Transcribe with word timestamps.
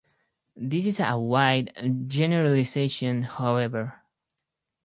This 0.55 0.87
is 0.87 0.99
a 0.99 1.15
wide 1.19 1.75
generalization 2.09 3.21
however. 3.21 4.01